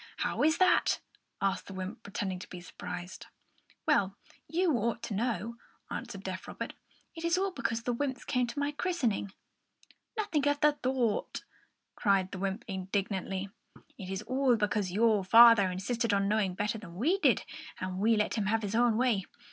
[0.17, 0.99] How is that?"
[1.43, 3.27] asked the wymp, pretending to be surprised.
[3.85, 5.57] "Well, you ought to know,"
[5.91, 6.73] answered deaf Robert.
[7.15, 9.31] "It is all because the wymps came to my christening."
[10.17, 11.43] "Nothing of the sort!"
[11.95, 13.49] cried the wymp, indignantly.
[13.95, 17.43] "It is all because your father insisted on knowing better than we did,
[17.79, 19.25] and we let him have his own way.